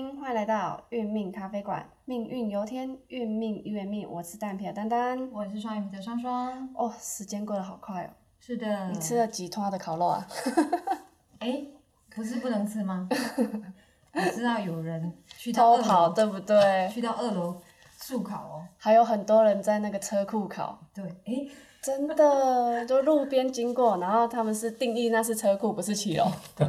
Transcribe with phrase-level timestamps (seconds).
[0.00, 4.08] 欢迎来到运命咖啡馆，命运由天，运命由命。
[4.08, 6.72] 我是蛋皮的丹丹，我是双鱼的双双。
[6.76, 8.10] 哦，时间过得好快哦。
[8.38, 8.90] 是的。
[8.90, 10.24] 你吃了几托的烤肉啊？
[11.40, 11.64] 哎，
[12.14, 13.08] 不是不能吃吗？
[14.14, 16.88] 你知道有人去偷跑，对不对？
[16.92, 17.60] 去到二楼
[17.96, 18.68] 速烤哦。
[18.76, 20.78] 还有很多人在那个车库烤。
[20.94, 21.50] 对，哎。
[21.82, 26.26] 真的，就路边经过，然后他们是定义那是车库，不是骑楼。
[26.56, 26.66] 对，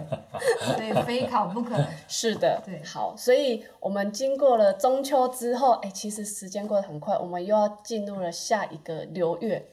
[0.76, 1.76] 所以非考不可。
[2.08, 9.68] 是的，对，好，所以我们经过了中秋之后，哎，其实时间过得很快，我们又要进入了下一个流月。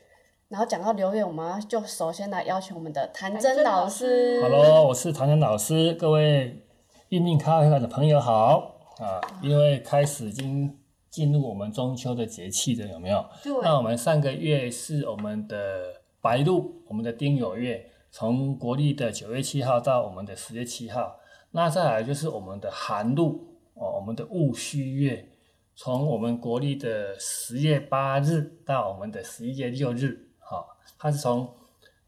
[0.48, 4.40] 然后讲到流月，我们就首先来邀请我们的谭真老师。
[4.40, 6.64] Hello，我是谭真老师，各位
[7.10, 9.20] 运命咖啡馆的朋友好啊！
[9.42, 10.78] 因为开始已经。
[11.16, 13.24] 进入我们中秋的节气的有没有？
[13.42, 13.50] 对。
[13.62, 21.16] 那我们上个月是我们的白露，我们的丁酉月，从国历的九月七号到我们的十月七号。
[21.52, 25.26] 那再来就是我们的寒露哦，我们的戊戌月，
[25.74, 30.28] 从我们国历的十月八日到我们的十一月六日。
[30.38, 31.48] 好，它是从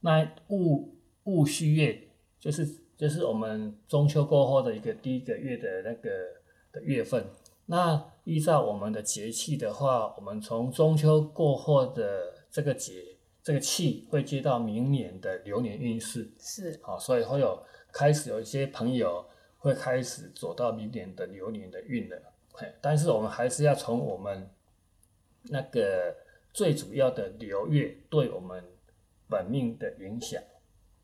[0.00, 0.86] 那戊
[1.24, 1.98] 戊戌月，
[2.38, 6.10] 就是就是我们中秋过后的一个第一个月的那个
[6.70, 7.24] 的月份。
[7.70, 19.22] 那依照我们的节气的话，我们从中秋过后的这个节，这个气会接到明年的流年运势，是好，所以会有开始有一些朋友
[19.58, 22.16] 会开始走到明年的流年的运了。
[22.52, 24.48] 嘿，但是我们还是要从我们
[25.42, 26.16] 那个
[26.54, 28.64] 最主要的流月对我们
[29.28, 30.42] 本命的影响。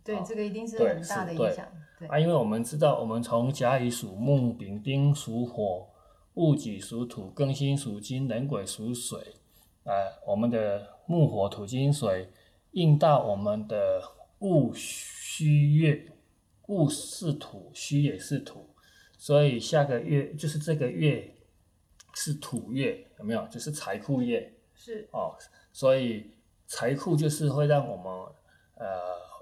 [0.02, 1.68] 对，这个一定是很大的影响。
[1.98, 5.90] 对啊，因为我们知道，我们从甲乙属木，丙丁属火。
[6.34, 9.18] 戊己属土，庚辛属金，壬癸属水，
[9.84, 9.92] 啊，
[10.26, 12.28] 我们的木火土金水
[12.72, 14.02] 应到我们的
[14.40, 16.06] 戊戌月，
[16.66, 18.68] 戊是土，戌也是土，
[19.16, 21.32] 所以下个月就是这个月
[22.14, 23.46] 是土月，有没有？
[23.46, 25.36] 就是财库月，是哦，
[25.72, 26.32] 所以
[26.66, 28.06] 财库就是会让我们
[28.74, 28.86] 呃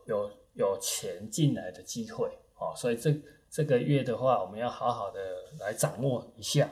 [0.06, 2.28] 有有钱进来的机会
[2.59, 3.15] 哦，所以这
[3.49, 5.19] 这个月的话，我们要好好的
[5.59, 6.71] 来掌握一下。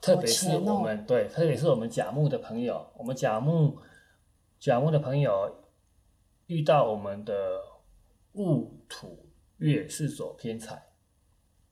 [0.00, 3.78] 特别是我们对，特别是我们甲木的朋友，我们甲木
[4.60, 5.64] 甲木的朋友
[6.46, 7.60] 遇到我们的
[8.32, 9.26] 戊土
[9.56, 10.90] 月是走偏财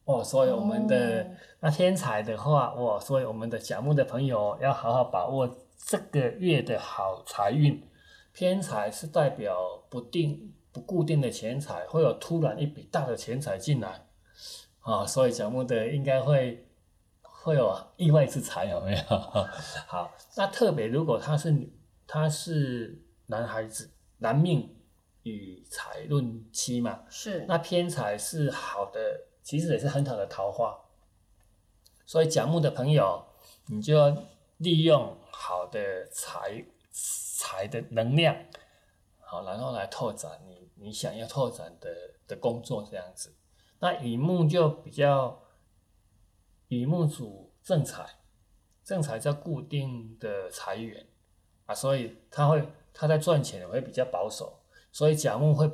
[0.04, 1.30] 哦，所以我们的
[1.60, 7.80] 那天财的话，哦，所以我们的甲木的朋友要好好把握这个月的好财运。
[8.32, 9.56] 偏财是代表
[9.88, 14.06] 不定不固定的钱财，会有突然一笔大的钱财进来
[14.80, 16.66] 啊，所以甲木的应该会。
[17.44, 19.18] 会有意外之财有没有？
[19.86, 21.70] 好，那特别如果他是女，
[22.06, 24.74] 他是男孩子，男命
[25.24, 27.44] 以财论妻嘛，是。
[27.46, 30.74] 那偏财是好的，其实也是很好的桃花。
[32.06, 33.22] 所以甲木的朋友，
[33.66, 34.16] 你就要
[34.56, 38.34] 利用好的财财的能量，
[39.20, 41.90] 好，然后来拓展你你想要拓展的
[42.26, 43.34] 的工作这样子。
[43.80, 45.43] 那乙木就比较。
[46.68, 48.06] 乙木主正财，
[48.82, 51.06] 正财叫固定的财源
[51.66, 54.60] 啊，所以他会他在赚钱会比较保守，
[54.90, 55.70] 所以甲木会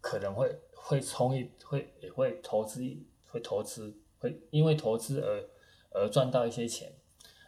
[0.00, 2.82] 可能会会冲一会也会投资
[3.28, 5.48] 会投资会因为投资而
[5.90, 6.92] 而赚到一些钱。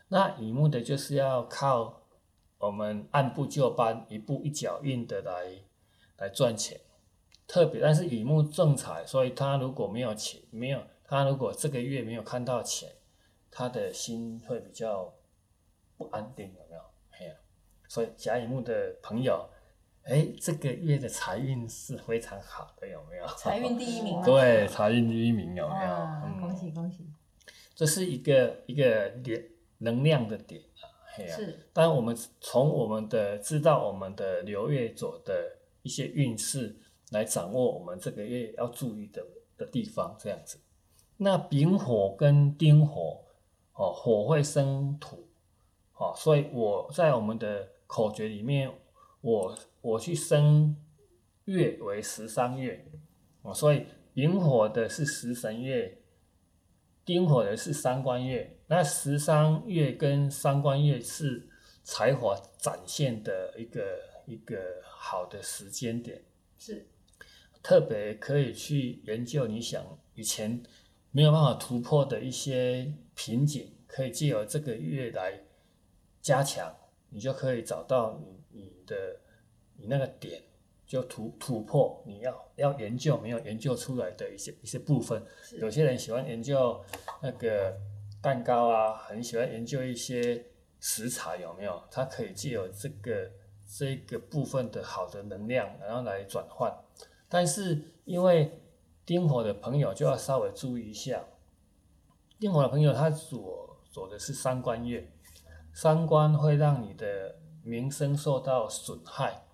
[0.08, 2.02] 那乙木的就是要靠
[2.58, 5.64] 我们按部就班、一步一脚印的来
[6.18, 6.80] 来赚钱，
[7.48, 10.80] 特别但是乙木正财，所以他如果没有钱没有。
[11.08, 12.90] 他如果这个月没有看到钱，
[13.50, 15.14] 他的心会比较
[15.96, 16.82] 不安定，有没有？
[17.10, 17.34] 嘿呀，
[17.88, 19.48] 所以甲乙木的朋友，
[20.02, 23.26] 哎，这个月的财运是非常好的，有没有？
[23.38, 24.20] 财运第一名。
[24.26, 26.40] 对，财运第一名，有没有？
[26.40, 27.06] 恭喜恭喜！
[27.74, 29.42] 这是一个一个点
[29.78, 30.84] 能量的点啊，
[31.14, 31.36] 嘿啊。
[31.36, 31.68] 是。
[31.72, 36.76] 当然我们从我们的知道我们的流月走的一些运势
[37.12, 39.24] 来掌握我们这个月要注意的
[39.56, 40.58] 的地方，这样子。
[41.18, 43.24] 那丙火跟丁火，
[43.72, 45.26] 哦，火会生土，
[45.94, 48.70] 哦，所以我在我们的口诀里面，
[49.22, 50.76] 我我去生
[51.46, 52.84] 月为十三月，
[53.40, 56.02] 哦，所以丙火的是食神月，
[57.02, 61.48] 丁火的是三官月，那十三月跟三官月是
[61.82, 63.82] 财华展现的一个
[64.26, 66.22] 一个好的时间点，
[66.58, 66.86] 是
[67.62, 69.46] 特别可以去研究。
[69.46, 69.82] 你想
[70.14, 70.62] 以前。
[71.16, 75.32] 没有办法突破的一些瓶颈，可以借由这个月来
[76.20, 76.70] 加强，
[77.08, 79.18] 你就可以找到你你的
[79.78, 80.42] 你那个点，
[80.86, 85.22] 就突突破你要要研究没有研究出来的一些一些部分。
[85.58, 86.84] 有些人喜欢研究
[87.22, 87.74] 那个
[88.20, 90.44] 蛋糕啊，很喜欢研究一些
[90.80, 91.82] 食材有没有？
[91.90, 93.30] 它可以借由这个
[93.66, 96.70] 这个部分的好的能量，然后来转换。
[97.26, 98.60] 但是因为
[99.06, 101.24] 丁火的朋友就要稍微注意一下，
[102.40, 105.12] 丁火的朋友他所走的是三官月，
[105.72, 109.44] 三官会让你的名声受到损害。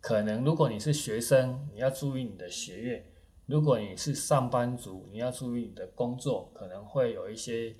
[0.00, 3.04] 可能如果你是学生，你要注意你的学业；
[3.46, 7.76] 如果你是上班族，你要注意你的工作，可能会有一些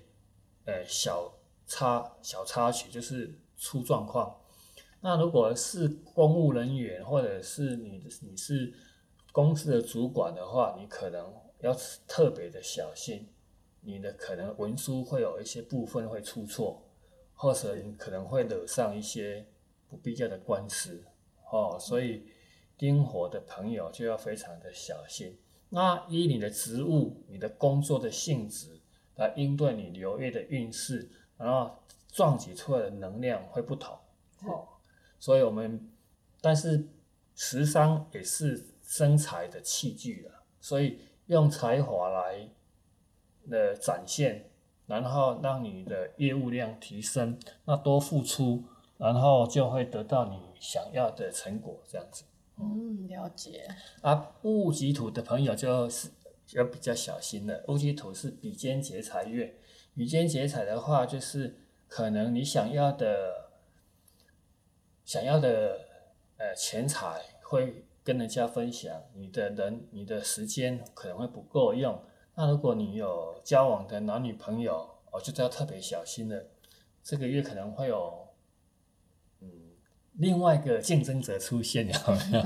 [0.64, 1.34] 呃小
[1.66, 4.36] 插小插曲，就是出状况。
[5.00, 8.72] 那如果是公务人员，或者是你你是
[9.36, 11.30] 公司的主管的话，你可能
[11.60, 11.76] 要
[12.08, 13.28] 特别的小心，
[13.82, 16.82] 你的可能文书会有一些部分会出错，
[17.34, 19.46] 或者你可能会惹上一些
[19.90, 21.04] 不必要的官司。
[21.52, 22.26] 哦，所以
[22.78, 25.38] 丁火的朋友就要非常的小心。
[25.68, 28.80] 那依你的职务、你的工作的性质
[29.16, 31.76] 来应对你流月的运势，然后
[32.08, 33.94] 撞击出来的能量会不同。
[34.46, 34.66] 哦，
[35.18, 35.92] 所以我们
[36.40, 36.88] 但是
[37.34, 42.48] 时伤也是生财的器具了，所以用才华来
[43.50, 44.48] 的展现，
[44.86, 48.64] 然后让你的业务量提升，那多付出。
[48.98, 52.24] 然后就会得到你想要的成果，这样子。
[52.58, 53.68] 嗯，了解。
[54.00, 56.08] 啊，戊己土的朋友就是
[56.54, 57.62] 要比较小心了。
[57.68, 59.54] 戊己土是比肩劫财月，
[59.94, 63.50] 比肩劫财的话，就是可能你想要的、
[65.04, 65.78] 想要的
[66.38, 72.00] 呃钱财会跟人家分享，你的人、你的时间可能会不够用。
[72.36, 76.46] 那如果你有交往的男女朋友，哦，就要特别小心了。
[77.02, 78.28] 这个月可能会有。
[79.40, 79.48] 嗯
[80.18, 82.42] 另外一个竞争者出现，有没有？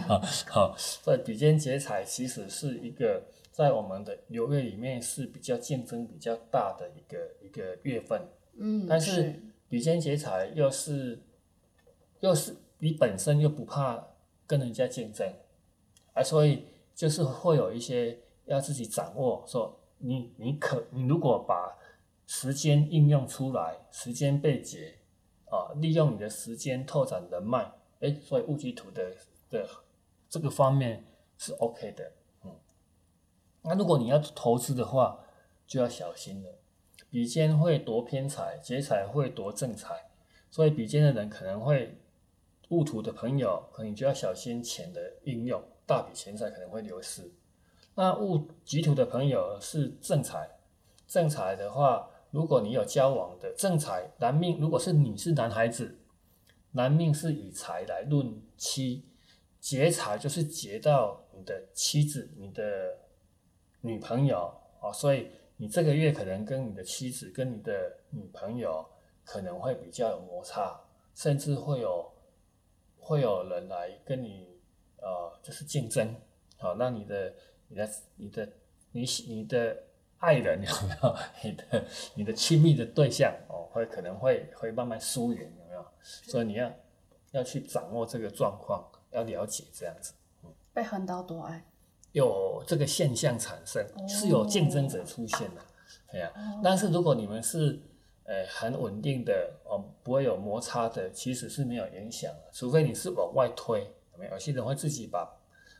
[0.49, 3.23] 好，所以比肩劫财其实是一个
[3.53, 8.23] 在我们的流月里面是比较竞争比较大的一个一个月份。
[8.59, 11.23] 嗯，但是比肩劫财又是
[12.19, 14.05] 又是你本身又不怕
[14.49, 15.33] 跟人家竞争，
[16.15, 21.77] 啊，所以就是会有一些要自己掌握，说你你可你如果把
[22.27, 24.97] 时间应用出来，时间被劫。
[25.53, 29.17] 啊，利用你的时间拓展人脉，哎，所以戊己土的
[29.49, 29.69] 的
[30.29, 31.05] 这个方面
[31.39, 32.13] 是 OK 的，
[32.45, 32.55] 嗯。
[33.63, 35.25] 那如果你要投资的话，
[35.67, 36.61] 就要小心了。
[37.11, 40.09] 比肩会夺偏财，劫财会夺正财，
[40.53, 41.99] 所以比肩的人可能会
[42.69, 45.61] 戊土的朋友，可能就要小心钱的应用，
[45.91, 47.29] 大笔钱财可能会流失。
[47.97, 50.49] 那戊己土的朋友是正财，
[51.09, 52.09] 正财的话。
[52.31, 55.99] 如果你有交往的正财男命，如果是你是男孩子，
[56.71, 59.05] 男命是以财来论妻，
[59.59, 62.97] 劫财就是劫到你的妻子、你的
[63.81, 68.87] 女朋友啊，所以你这个月可能跟你的妻子、跟你的女朋友
[69.25, 70.81] 可能会比较有摩擦，
[71.17, 72.13] 甚至会有
[72.97, 74.50] 会有人来跟你
[75.01, 76.15] 呃就是竞争，
[76.59, 77.35] 好，那你的
[77.69, 78.49] 你的你的
[78.93, 79.77] 你你的。
[80.21, 81.17] 爱人有没有？
[81.43, 85.83] 你的你的亲密的对象哦，会可能会会慢慢疏远，有没有？
[86.03, 86.71] 所以你要
[87.31, 90.13] 要去掌握这个状况，要了解这样子。
[90.75, 91.65] 被横刀夺爱，
[92.13, 95.63] 有这个现象产生，是有竞争者出现的，
[96.13, 96.31] 对呀。
[96.63, 97.81] 但是如果你们是
[98.25, 103.91] 呃很稳定的哦，不会有摩擦的，其实是没有影响的，除非你是往外推，
[104.29, 104.39] 有？
[104.39, 105.29] 些人会自己把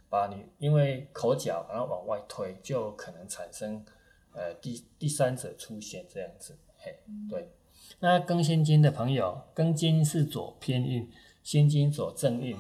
[0.09, 3.85] 把你因为口角然后往外推，就可能产生。
[4.33, 7.51] 呃，第第三者出现这样子，嘿，对。
[7.99, 11.11] 那庚辛金的朋友，庚金是左偏印，
[11.43, 12.57] 辛金左正印。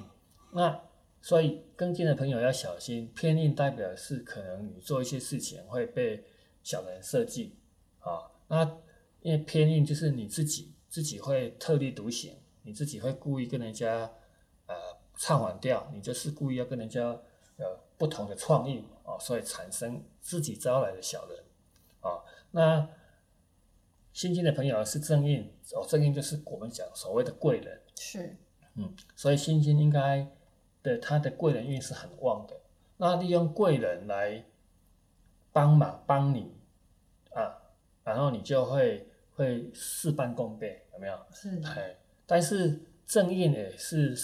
[0.52, 0.82] 那
[1.22, 6.24] 所以庚金的朋友要小心，偏印代表是可能你做一些事情会被
[6.64, 7.54] 小人设计
[8.00, 8.18] 啊。
[8.48, 8.64] 那
[9.22, 12.34] 因为偏印就是你自己自己会特立独行，
[12.64, 14.10] 你自己会故意跟人家呃
[15.20, 17.02] 唱反调，你就是故意要跟人家
[17.58, 21.44] 呃不同的创意啊，所以产生自己招来的小人。
[22.00, 22.88] 啊，那
[24.14, 28.34] 新金的朋友是正印哦，正印就是我们讲所谓的贵人，是，
[28.76, 30.26] 嗯，所以新金应该
[30.82, 32.58] 的他的贵人运是很旺的。
[32.96, 34.42] 那利用贵人来
[35.52, 36.56] 帮忙帮你
[37.34, 37.60] 啊，
[38.04, 41.18] 然后你就会会事半功倍，有没有？
[41.30, 44.16] 是，哎，但是正印也是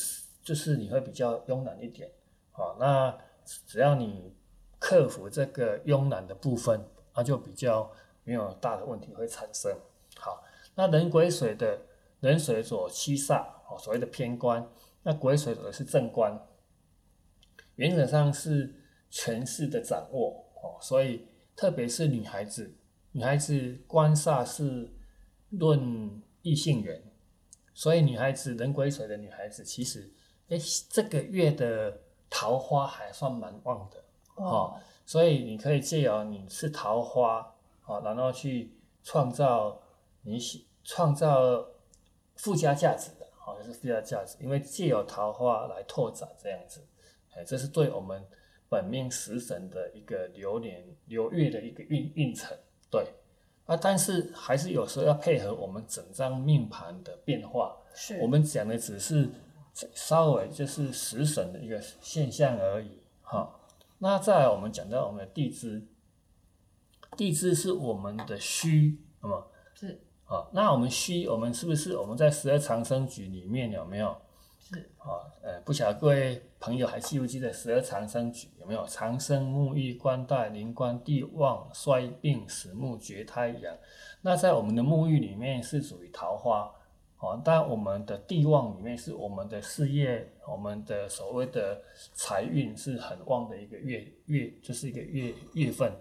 [0.46, 2.10] 就是你会比较慵懒一点，
[2.52, 3.18] 好，那
[3.66, 4.32] 只要你
[4.78, 6.80] 克服这个慵懒的部分。
[7.18, 7.90] 那就比较
[8.24, 9.74] 没有大的问题会产生。
[10.18, 11.80] 好，那人癸水的
[12.20, 14.70] 人水所七煞，哦，所谓的偏官，
[15.02, 16.38] 那癸水的是正官，
[17.76, 18.74] 原则上是
[19.08, 21.26] 权势的掌握，哦，所以
[21.56, 22.76] 特别是女孩子，
[23.12, 24.92] 女孩子官煞是
[25.48, 27.02] 论异性缘，
[27.72, 30.12] 所以女孩子人癸水的女孩子，其实
[30.48, 34.02] 哎这个月的桃花还算蛮旺的
[34.36, 38.72] 哦，所以你可以借由你是桃花啊，然后去
[39.02, 39.80] 创造
[40.22, 41.66] 你喜创造
[42.36, 46.84] 附加价值的，好、就是附加价值，因为借由桃花来拓展这样子，
[47.34, 48.24] 哎，这是对我们
[48.68, 52.56] 本命食神的一个流年流月的一个运运程，
[52.90, 53.06] 对。
[53.66, 57.76] 啊，但是还是有时候要配合我们整张命盘的变化。
[57.92, 59.28] 是我们讲的只是
[59.94, 63.54] 稍微就是食神的一个现象而已，哈。
[63.98, 65.86] 那再来我们讲到我们的地支，
[67.16, 74.16] 地支是我们的虚，那么是啊，那我们虚，我们是不是我们在十二长生局里面有没有？
[74.58, 78.84] 是啊，呃，不晓得各位朋友还记不记得十二长生局有没有？
[78.86, 83.76] 长生、沐浴、冠带、临官、地旺、衰病、死木、绝胎、阳。
[84.22, 86.70] 那在我们的沐浴里面是属于桃花，
[87.18, 91.80] 哦，但我们的地旺里面是我们的事业，我们的所谓的
[92.12, 95.92] 财运是很旺的一个月月，就是一个月月份。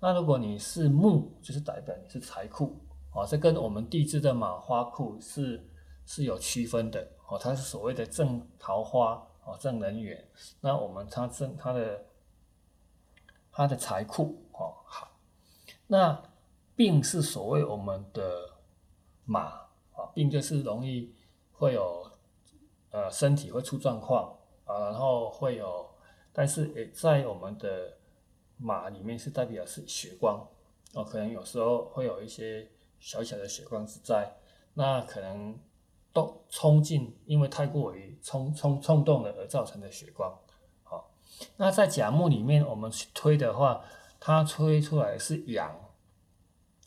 [0.00, 2.74] 那如果你是木，就是代表你是财库，
[3.12, 5.62] 哦，这跟我们地支的马花库是
[6.06, 10.26] 是有区分的，哦，它是所谓的正桃花，哦，正人缘。
[10.60, 12.04] 那我们它正它的
[13.52, 15.08] 它的财库，哦，好，
[15.86, 16.20] 那
[16.74, 18.50] 病是所谓我们的
[19.24, 19.61] 马，
[20.14, 21.14] 病就是容易
[21.52, 22.10] 会有
[22.90, 25.88] 呃身体会出状况啊，然后会有，
[26.32, 27.96] 但是也在我们的
[28.56, 30.48] 马里面是代表是血光，
[30.94, 34.36] 哦，可能有时候会有一些小小的血光之灾，
[34.74, 35.58] 那可能
[36.12, 40.38] 动冲进，因为太过于冲冲冲动了而造成的血光，
[40.82, 41.10] 好、
[41.56, 43.84] 那在甲木里面我们去推的话，
[44.20, 45.74] 它推出来是阳，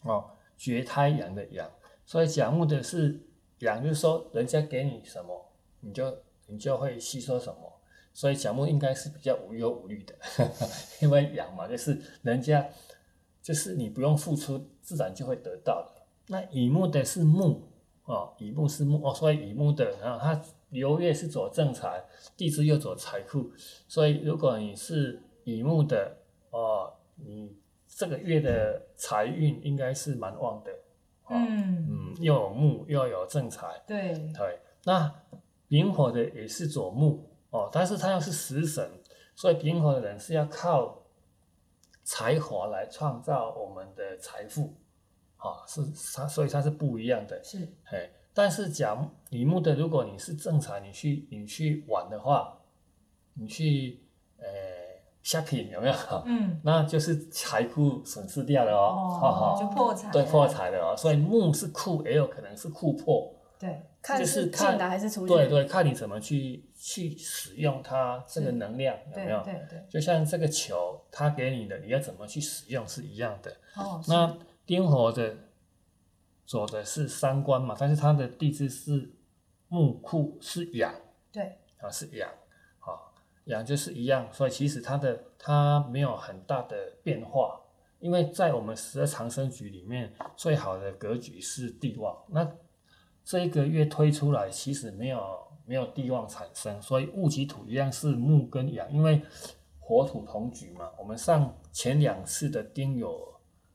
[0.03, 1.69] 哦，绝胎阳的阳，
[2.05, 3.19] 所以甲木的是
[3.59, 7.71] 阳，就是说人家给你什么，你就你就会吸收什么。
[8.13, 10.15] 所以甲木应该是比较无忧无虑的，
[11.01, 12.65] 因为阳嘛，就是人家
[13.41, 16.01] 就是你不用付出，自然就会得到的。
[16.27, 17.61] 那乙木的是木
[18.05, 22.05] 哦，乙木是木哦，所以乙木的，然后它流月是走正财，
[22.37, 23.51] 地支又走财库，
[23.87, 26.15] 所以如果你是乙木的
[26.51, 27.53] 哦，你
[27.85, 30.71] 这个月的财运应该是蛮旺的，
[31.29, 35.13] 嗯，嗯，又有木又有正财，对，对，那
[35.67, 38.89] 丙火的也是左木哦，但是他又是食神，
[39.35, 41.03] 所以丙火的人是要靠
[42.03, 44.73] 才华来创造我们的财富，
[45.37, 45.81] 啊、是
[46.15, 47.43] 它，所以它是不一样的。
[47.43, 48.95] 是嘿，但是甲
[49.31, 52.59] 乙木的，如果你是正财，你去你去玩的话，
[53.33, 53.99] 你去
[54.37, 54.47] 呃
[55.25, 55.95] shopping 有没有？
[56.25, 63.33] 嗯， 那就是财库损失掉了哦，哈哈、哦，就破产，对破，财了哦，所以木是库，也有可能是库破。
[63.57, 65.33] 对，看就是是看进来还是出去。
[65.33, 69.41] 对对，看你怎么去去使用它这个能量有没有？
[69.43, 73.51] 对对，就像这个球，它给你的，你要怎么去使用是一样的。
[73.75, 75.35] 哦，那丁火的
[76.45, 79.09] 走的是三官嘛，但是它的地支是
[79.69, 80.93] 木库是养
[81.31, 82.29] 对，啊，是阳
[83.45, 87.59] 阳就是一样，所以其实它的它没有很大的变化，
[87.99, 92.49] 因为在我们十二长生局里面，最好的格局是地旺，那
[93.23, 95.19] 这一个月推出来其实没有
[95.65, 99.21] 没有地旺产生，所以戊己土一样是木跟阳，因为
[99.79, 100.91] 火土同局嘛。
[100.97, 103.15] 我们上前两次的丁酉、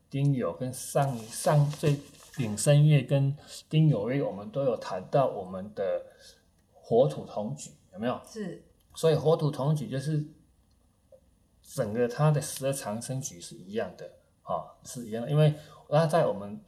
[0.09, 1.97] 丁酉跟上上最
[2.35, 3.35] 丙申月跟
[3.69, 6.05] 丁酉月，我们都有谈到我们的
[6.71, 8.19] 火土同局，有没有？
[8.25, 8.63] 是，
[8.93, 10.25] 所以火土同举就是
[11.61, 14.11] 整个它的十二长生局是一样的
[14.43, 15.53] 啊，是一样的，因为
[15.89, 16.61] 那在我们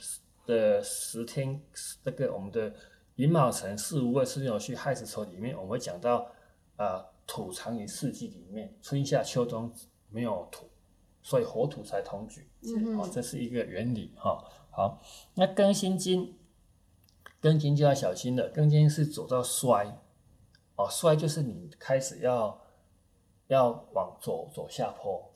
[0.45, 1.61] 的十天
[2.03, 2.73] 这个我们的
[3.15, 6.31] 寅卯辰巳午未申酉戌亥子丑里面，我们会讲到
[6.77, 9.73] 啊土藏于四季里面，春夏秋冬
[10.09, 10.69] 没有土，
[11.21, 12.49] 所以火土才同举。
[12.65, 15.01] 嗯哦，这是一个原理哈、好，
[15.35, 16.37] 那庚辛金，
[17.41, 20.01] 庚金就要小心了，庚金是走到衰，
[20.75, 22.59] 哦，衰就是你开始要
[23.47, 25.31] 要往左走下坡，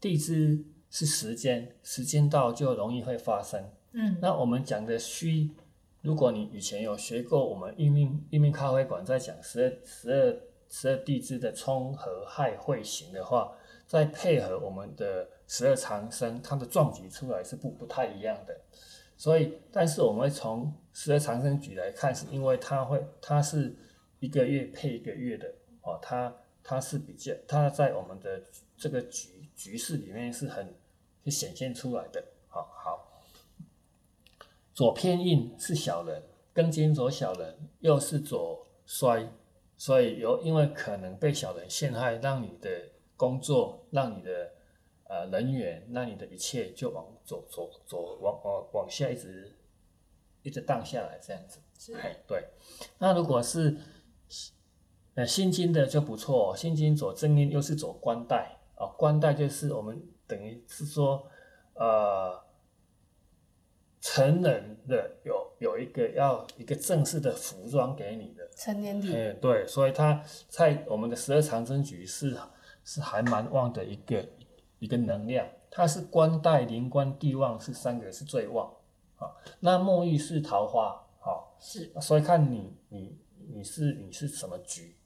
[0.00, 3.70] 地支是时间，时间到就容易会发生。
[3.92, 5.50] 嗯，那我们讲的虚，
[6.02, 10.36] 如果你以前有学过我们运命运命咖啡馆在讲十二十二
[10.68, 13.52] 十二地支的冲合害会行的话，
[13.86, 18.56] 再配合我们的十二长生，它的撞击出来是不不太一样的。
[19.16, 23.74] 所以，但是我们会从十二长生局来看，是因为它会它是
[24.20, 28.42] 一个月配一个月的哦，它它是比较它在我们的
[28.76, 30.74] 这个局局势里面是很
[31.24, 32.24] 是显现出来的。
[32.48, 33.12] 好好，
[34.72, 36.22] 左偏印是小人，
[36.54, 39.28] 庚金左小人又是左衰，
[39.76, 42.70] 所以有因为可能被小人陷害，让你的
[43.16, 44.52] 工作，让你的
[45.04, 49.54] 呃人员，让你的一切就往左左左往往往下一直
[50.42, 51.58] 一直荡下来这样子。
[51.78, 52.42] 是嘿，对。
[52.98, 53.76] 那如果是
[55.16, 61.26] 呃心经的就不错、哦，心经走正印又是走官带啊，官带就是我们等于是说
[61.74, 62.40] 呃
[64.00, 72.38] 成人的有有一个要一个正式的服装给你的，成年礼，哎，对，所以它在我们的十二长生局是
[72.84, 74.24] 是还蛮旺的一个
[74.78, 78.70] 一个能量，它是官带、灵官、地旺是三个是最旺
[79.16, 79.32] 啊。
[79.60, 83.18] 那沐浴是桃花，好、是所以看你你
[83.54, 84.94] 你是你是什么局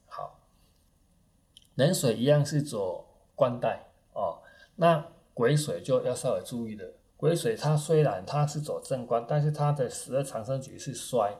[1.81, 4.37] 冷水一样是走官带哦，
[4.75, 6.93] 那癸水就要稍微注意了。
[7.17, 11.33] 癸水它虽然它是走正官，但是它的十二长生局是衰，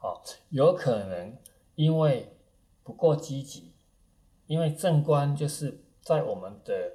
[0.00, 0.20] 哦，
[0.50, 1.34] 有可能
[1.76, 2.36] 因为
[2.82, 3.72] 不够积极，
[4.46, 6.92] 因为正官就是在我们的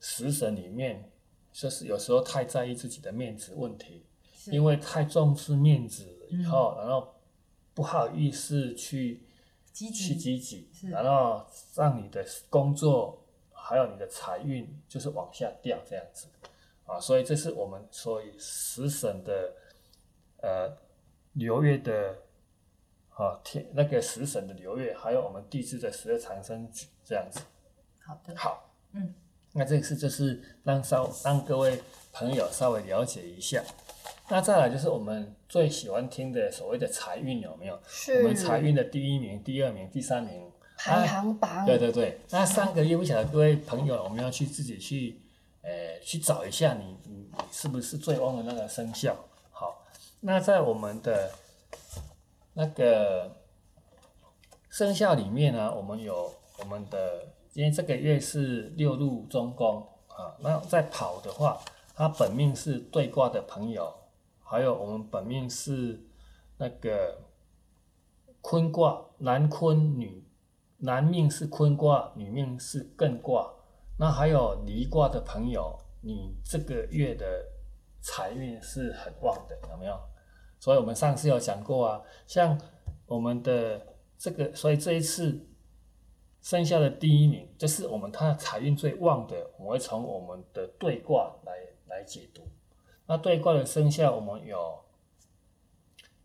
[0.00, 1.08] 食神里面，
[1.52, 4.04] 就是有时候太在意自己的面子问题，
[4.46, 7.14] 因为太重视面子了以后，然后
[7.72, 9.25] 不好意思去
[9.76, 16.26] 积去极积极是，然后让你的工作还有你的财运就是往下掉这样子。
[16.86, 19.52] 啊，所以这是我们所以食神的
[20.40, 20.74] 呃
[21.34, 22.16] 流月的
[23.10, 27.40] 啊天那个食神的流月，还有我们地支的十二长生局这样子。
[27.98, 29.14] 好的，好，嗯，
[29.52, 33.62] 那这个是就是让稍让各位朋友稍微了解一下。
[34.28, 37.78] 那再来就是我们最喜欢听的所谓的财运有没有？
[38.18, 45.22] 我们财运的第一名、第二名、第三名排行榜，对对对，那三个月不晓得各位朋友，我们要去自己去，
[45.62, 49.16] 呃，去找一下你你你是不是最旺的那个生肖。
[49.50, 49.86] 好，
[50.20, 51.30] 那在我们的
[52.52, 53.36] 那个
[54.68, 61.58] 生肖里面呢，我们有我们的，因为这个月是六路中宫啊，那在跑的话，
[61.94, 63.90] 它本命是对卦的朋友，
[64.48, 66.00] 还有我们本命是
[66.56, 67.18] 那个
[68.40, 70.24] 坤卦，男坤女
[70.78, 73.52] 男命是坤卦，女命是艮卦。
[73.98, 77.44] 那还有离卦的朋友，你这个月的
[78.00, 79.98] 财运是很旺的，有没有？
[80.60, 82.56] 所以我们上次有讲过啊，像
[83.06, 83.84] 我们的
[84.16, 85.44] 这个，所以这一次
[86.40, 91.52] 生肖的第一名，就是我们它财运最旺的，我们会从我们的对卦来
[91.88, 92.42] 来解读。
[93.06, 94.84] 那对卦的生肖，我们有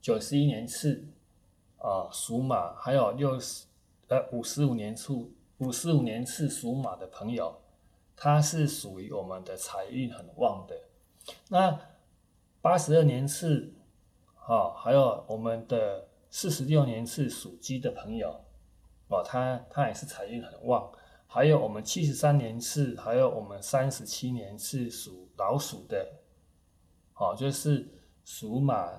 [0.02, 1.06] 九十一年次
[1.78, 3.66] 啊、属马，还有六十
[4.08, 5.14] 呃五十五年次
[5.60, 7.62] 五十五年次属马的朋友，
[8.16, 10.76] 他是属于我们的财运很旺的。
[11.50, 11.80] 那
[12.62, 13.74] 八十二年次，
[14.46, 18.44] 啊，还有我们的四十六年次属鸡的朋友，
[19.08, 20.92] 哦，他他也是财运很旺。
[21.28, 26.21] 还有我们七十三年次，还有我们三十七年次属老鼠的，
[27.22, 27.88] 哦，就是
[28.26, 28.92] 属马、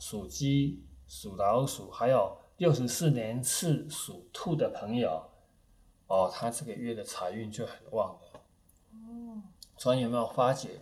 [0.00, 5.22] 属鸡、属老鼠，还有六十四年次属兔的朋友，
[6.08, 8.40] 哦，他这个月的财运就很旺了。
[8.90, 9.40] 哦，
[9.76, 10.80] 所以有没有发觉，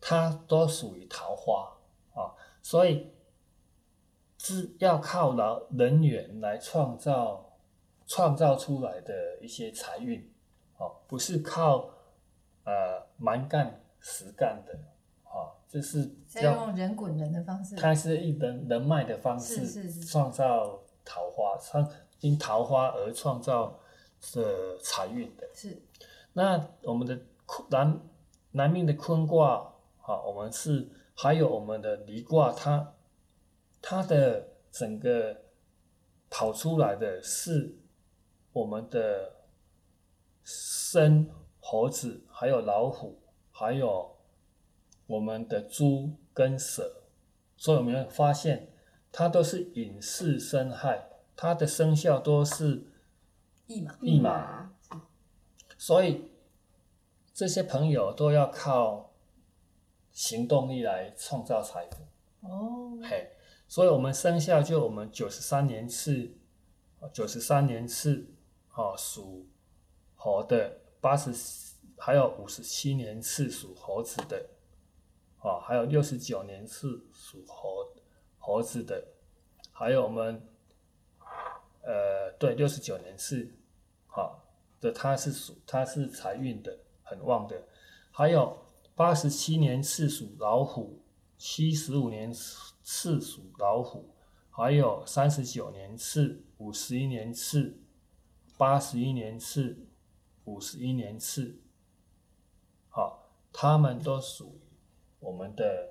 [0.00, 1.76] 它都属于桃花
[2.14, 3.12] 啊，所以
[4.38, 7.58] 是要靠劳人员来创造
[8.06, 10.26] 创造出来的一些财运，
[10.78, 11.90] 哦，不是靠
[12.64, 14.78] 呃蛮干实干的，
[15.78, 16.10] 哦，这是
[16.42, 23.80] 用人滚人的方式，它是一人人脉的方式创造桃花，创因桃花而创造
[24.34, 25.46] 的财运的。
[25.52, 25.82] 是
[26.32, 28.00] 那我们的坤男
[28.52, 32.94] 男命的坤卦，好，我们是还有我们的离卦，它
[33.82, 35.36] 它的整个
[36.30, 37.76] 跑出来的是
[38.52, 39.32] 我们的
[40.44, 41.28] 生
[41.60, 44.13] 猴子，还有老虎，还有
[45.06, 47.02] 我们的猪跟蛇，
[47.56, 48.72] 所以我们会发现
[49.12, 52.86] 它都是隐世生害，它的生肖都是
[53.66, 54.72] 一马，一马。
[55.76, 56.30] 所以
[57.32, 59.12] 这些朋友都要靠
[60.12, 62.48] 行动力来创造财富。
[62.48, 63.30] 哦，嘿，
[63.68, 66.36] 所以我们生肖就我们九十三年次，
[67.12, 68.26] 九十三年次，
[68.74, 69.46] 哦属
[70.14, 71.32] 猴的，八十
[71.98, 74.46] 还有五十七年次属猴子的，
[75.44, 77.92] 啊还有六十九年次属猴
[78.38, 79.06] 猴子的，
[79.70, 80.42] 还有我们
[81.82, 83.54] 呃对六十九年次，
[84.06, 84.42] 好、
[84.80, 87.68] 的它是属它是财运的很旺的，
[88.10, 88.58] 还有
[88.96, 91.00] 八十七年次属老虎。
[91.36, 94.14] 七十五年次属老虎，
[94.50, 97.76] 还有三十九年次、五十一年次、
[98.56, 99.84] 八十一年次、
[100.44, 101.60] 五十一年次，
[102.88, 104.60] 好，他们都属
[105.24, 105.88] 我们的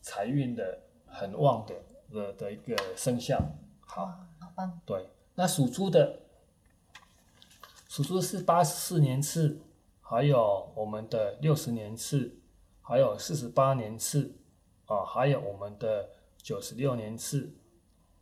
[0.00, 1.74] 财运的很旺的
[2.10, 3.38] 的的一个生肖。
[3.80, 4.06] 好，
[4.40, 6.20] 好棒，对，那属猪的，
[7.88, 9.60] 属猪是八十四年次，
[10.00, 12.38] 还有我们的六十年次，
[12.80, 14.34] 还有四十八年次，
[14.86, 17.54] 啊，还有我们的九十六年次，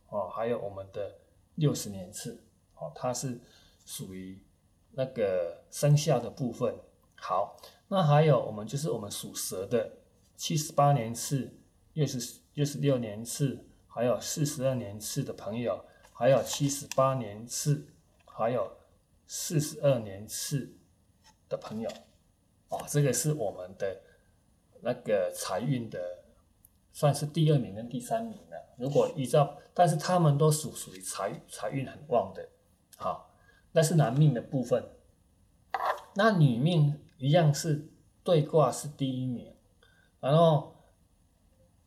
[0.07, 1.15] 啊，还有我们的
[1.55, 2.43] 六十年次，
[2.75, 3.39] 哦，它是
[3.85, 4.43] 属于
[4.91, 6.75] 那个生肖的部分。
[7.15, 7.55] 好，
[7.87, 9.91] 那还有我们就是我们属蛇的，
[10.35, 11.53] 七十八年次，
[11.93, 17.87] 六十六十六年次，还有四十二年次的朋友，还有七十八年次，
[18.25, 18.77] 还有
[19.27, 20.75] 四十二年次
[21.47, 21.89] 的朋友，
[22.69, 24.01] 哦，这个是我们的
[24.81, 26.23] 那个财运的，
[26.91, 28.75] 算是第二名跟第三名了。
[28.77, 32.49] 如果依照，但是他们都属属于财财运很旺的，
[32.97, 33.33] 好，
[33.71, 34.83] 那是男命的部分。
[36.15, 37.87] 那女命一样是
[38.23, 39.52] 对卦是第一名，
[40.23, 40.73] 然后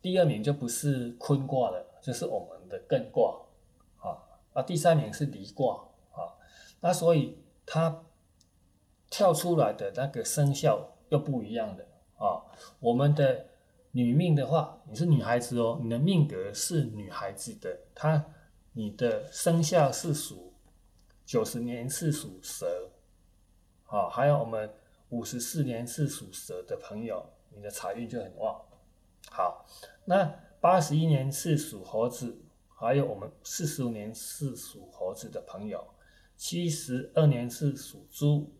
[0.02, 3.40] 第二名就不是坤卦了，就是我们的艮卦，
[3.96, 4.12] 啊
[4.52, 6.36] 啊，第三名是离卦，啊，
[6.80, 8.04] 那所以它
[9.08, 12.44] 跳出来的那个生肖又不一样的啊。
[12.78, 13.46] 我们的
[13.92, 18.22] 女命的话，你是女孩子哦，你的命格是女孩子的，她
[18.74, 20.52] 你的生肖是属
[21.24, 22.90] 九十年是属蛇，
[23.84, 24.70] 好，还有我们
[25.08, 28.60] 五十四年是属蛇的朋友，你的财运就很旺。
[29.30, 29.66] 好，
[30.04, 30.24] 那
[30.60, 35.86] 八十一年是属猴子，还有我们四十五年是属猴子的朋友，
[36.36, 38.52] 七十二年是属猪，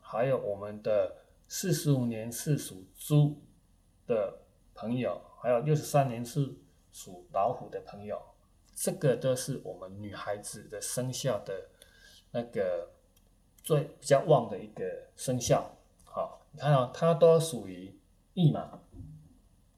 [0.00, 3.42] 还有我们的四十五年是属猪
[4.06, 4.40] 的
[4.74, 6.54] 朋友，还有六十三年是
[6.90, 8.20] 属老虎的朋友，
[8.74, 11.68] 这个都是我们女孩子的生肖的
[12.32, 12.90] 那个
[13.62, 15.76] 最比较旺的一个生肖。
[16.04, 17.96] 好，你看啊、它都属于
[18.34, 18.80] 驿马。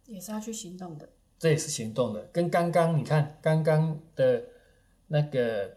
[0.07, 1.09] 也是要去行动的。
[1.39, 4.43] 这也是行动的，跟刚刚你看刚刚的
[5.09, 5.77] 那个，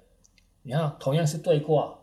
[0.62, 2.00] 你看同样是对卦，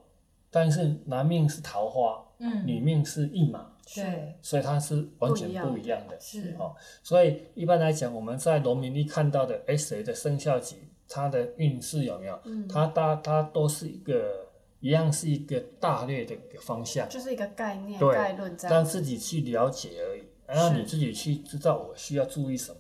[0.51, 6.21] 但是男命是桃花，嗯，女命是驿马，对，所以它是完全不一样的。
[6.21, 10.77] 是哦，所以一般来讲，我们在农民历看到的，哎，谁的生肖级，
[11.09, 12.39] 它的运势有没有？
[12.45, 14.49] 嗯，它大它都是一个
[14.81, 22.79] 一样是一个大略的一个方向，就是一个概念、对概论这样自己去了解而已，然后你自己去知道我需要注意什么。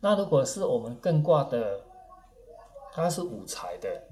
[0.00, 1.80] 那如果是我们艮卦的，
[2.92, 4.02] 它是五财的。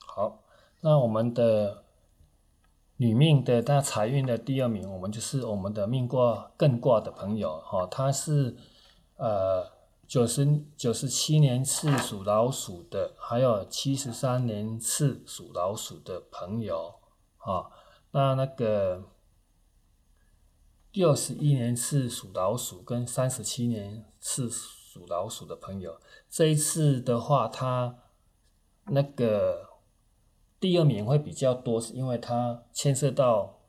[0.00, 0.42] 好，
[0.80, 1.84] 那我们的
[2.96, 8.56] 女命的那财运的第二名，我们就是我们的命卦艮卦的朋友哈、他是
[9.16, 9.70] 呃
[10.08, 16.94] 九十九十七年次属老鼠的，还有七十三年次属老鼠的朋友
[17.38, 17.70] 啊、
[18.12, 19.02] 那那个
[20.96, 27.98] 六十一年次属老鼠跟三十七年次属老鼠的朋友，这一次的话，他
[28.86, 29.68] 那个
[30.58, 33.60] 第二名会比较多，是因为它牵涉到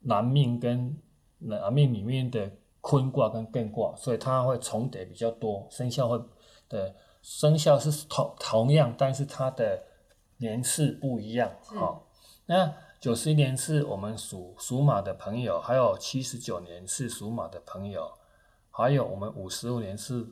[0.00, 1.00] 男命跟
[1.38, 2.52] 男命里面的
[2.82, 6.22] 坤卦跟艮卦，所以它会重叠比较多，生肖会
[6.68, 9.82] 的生肖是同同样，但是它的
[10.36, 11.50] 年次不一样。
[11.66, 12.10] 是好、
[12.44, 18.18] 那九十一年是我们属属马的朋友，还有七十九年是属马的朋友，
[18.70, 20.26] 还有我们五十五年是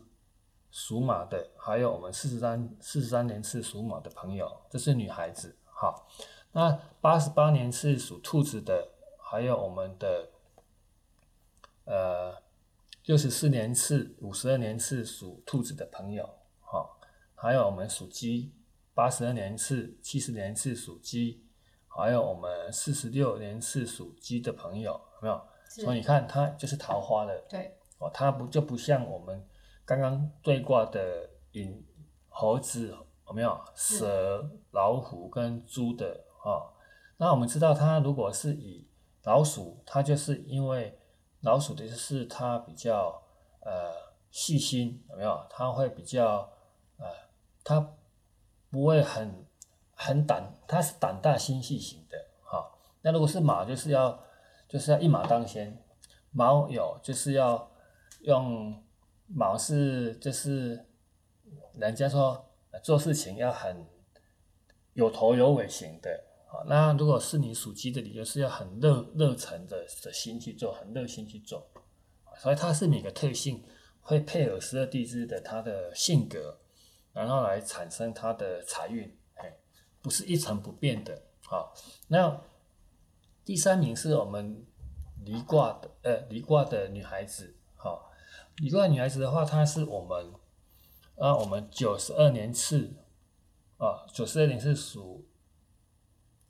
[0.72, 5.57] 属马的，还有我们四十三四十三年是属马的朋友，这是女孩子。
[5.64, 6.09] 好，
[6.52, 8.88] 那八十八年是属兔子的，
[9.20, 10.31] 还有我们的
[11.85, 12.42] 呃
[13.05, 16.29] 六十四年是五十二年是属兔子的朋友，
[16.61, 16.98] 好、
[17.37, 18.52] 还有我们属鸡，
[18.92, 21.45] 八十二年是七十年是属鸡，
[21.96, 25.40] 还有我们四十六年是属鸡的朋友，有没有？
[25.68, 29.46] 所以你看，它就是桃花的对，哦，它不就不像我们
[29.85, 31.85] 刚刚对卦的寅
[32.28, 32.88] 猴子
[33.26, 36.72] 有没有蛇、老虎跟猪的哦？
[37.16, 38.87] 那我们知道，它如果是以
[39.24, 40.98] 老鼠，它就是因为
[41.40, 43.22] 老鼠的就是它比较
[43.61, 43.92] 呃
[44.30, 45.46] 细心，有没有？
[45.50, 46.50] 它会比较
[46.98, 47.06] 呃，
[47.64, 47.94] 它
[48.70, 49.44] 不会很
[49.98, 54.22] 很胆，它是胆大心细型的哈、那如果是马，就是要
[54.68, 55.82] 就是要一马当先，
[56.30, 57.72] 毛有就是要
[58.20, 58.85] 用
[59.26, 60.87] 毛是就是
[61.74, 62.44] 人家说
[62.82, 63.87] 做事情要很
[64.92, 66.24] 有头有尾型的。
[66.46, 71.66] 好，那如果是你属鸡的，你就是要很热热忱的的心去做，很热心去做，
[72.38, 73.64] 所以它是每个特性
[74.00, 76.61] 会配合十二地支的它的性格，
[77.12, 79.15] 然后来产生它的财运，
[80.07, 81.21] 不是一成不变的。
[81.42, 81.75] 好，
[82.07, 82.40] 那
[83.45, 84.64] 第三名是我们
[85.25, 88.12] 离卦的，呃，离卦的女孩子，好，
[88.59, 90.33] 离卦女孩子的话，她是我们
[91.16, 92.95] 啊，我们九十二年次
[93.79, 95.27] 啊，九十二年是属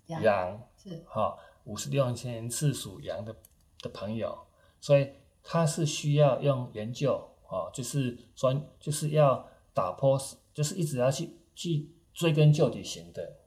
[0.08, 1.02] 羊羊，是。
[1.08, 3.34] 哈，五十六年次属羊的
[3.80, 4.46] 的朋友，
[4.82, 10.20] 所以她是需要用研究啊，就是专，就是要打破，
[10.52, 13.40] 就是一直要去去追根究底型的，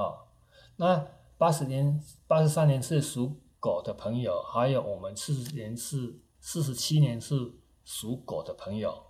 [0.00, 0.24] 啊，
[0.76, 1.06] 那
[1.36, 7.34] 八十年、八十三年是属狗的朋友，还有我们四十年是四十七年是
[7.84, 9.06] 属狗的朋友，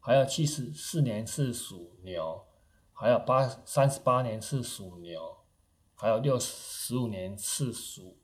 [0.00, 2.44] 还有七十四年是属牛，
[2.92, 5.36] 还有八三十八年是属牛。
[5.96, 8.18] 还有六十五年是属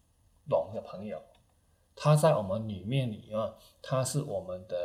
[0.48, 1.22] 龙的朋友，
[1.94, 4.76] 他在我们里面里啊，他是我们的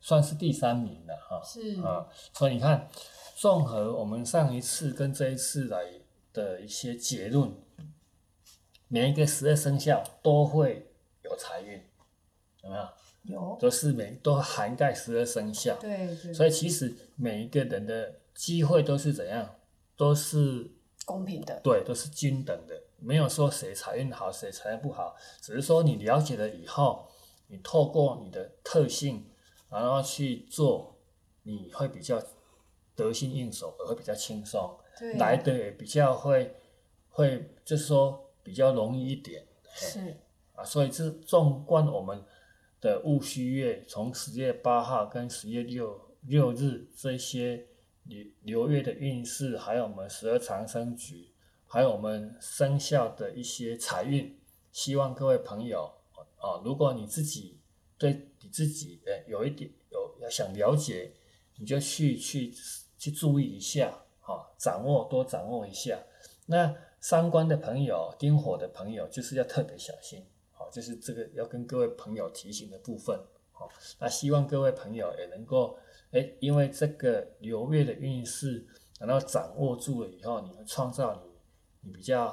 [0.00, 1.40] 算是第三名的哈。
[1.44, 2.88] 是啊，所以你看，
[3.36, 6.00] 综合我们上一次跟这一次来
[6.32, 7.52] 的一些结论，
[8.88, 10.90] 每一个十二生肖都会
[11.22, 11.82] 有财运，
[12.62, 12.88] 有没有？
[13.24, 19.56] 有，都是每都涵盖十二生肖，对对，所以其实每一个人的机会都是怎样，
[19.96, 20.70] 都是
[21.04, 27.10] 公平的，对，都是均等的，没有说谁财运好，谁财运不好，只是说你了解了以后，
[27.48, 29.30] 你透过你的特性，
[29.68, 30.98] 然后去做，
[31.42, 32.22] 你会比较
[32.94, 34.87] 得心应手，而会比较轻松，对
[35.18, 36.54] 来的也比较会
[37.10, 40.16] 会，就是说比较容易一点是
[40.54, 40.64] 啊。
[40.64, 42.24] 所以这纵观我们
[42.80, 47.66] 的戊戌月，从十月八号跟十月六六日这些
[48.04, 51.32] 流流月的运势，还有我们十二长生局，
[51.66, 54.38] 还有我们生肖的一些财运，
[54.72, 55.92] 希望各位朋友
[56.38, 57.58] 啊，如果你自己
[57.96, 61.12] 对你自己呃有一点有要想了解，
[61.56, 62.52] 你就去去
[62.96, 65.98] 去注意一下，啊，掌握多掌握一下。
[66.46, 73.18] 那三官的朋友、丁火的朋友，就是要特别小心，好，就是这个要跟各位朋友提醒的部分，
[73.52, 75.78] 好，那希望各位朋友也能够。
[76.10, 78.66] 哎，因为这个流月的运势，
[78.98, 81.30] 然后掌握住了以后，你会创造你
[81.82, 82.28] 你比较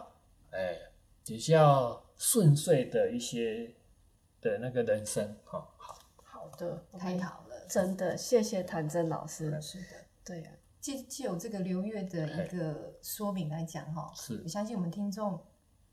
[0.52, 0.80] 哎
[1.26, 3.76] 比较顺遂的一些
[4.40, 9.60] 的那个人生，哈、好，好的，太好了，真的谢谢谭真老师。
[9.62, 9.88] 是的。
[10.24, 10.50] 对呀、
[10.86, 15.44] 借借有这个流月的一个说明来讲哈，是我相信我们听众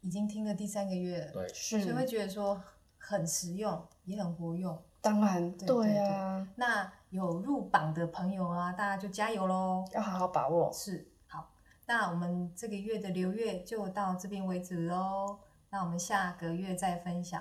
[0.03, 2.63] 已经听了第三个月了，对，是所以会觉得说
[2.99, 4.79] 很实用，也很活用。
[5.01, 9.83] 当然对对呀、那有入榜的朋友啊，大家就加油喽！
[9.95, 10.71] 要好好把握。
[10.75, 11.51] 是好，
[11.87, 15.39] 那我们这个月的流月就到这边为止喽。
[15.71, 17.41] 那我们下个月再分享。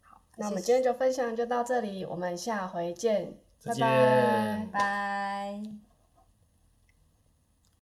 [0.00, 5.85] 好那我们今天就分享就到这里，我们下回见，拜拜拜。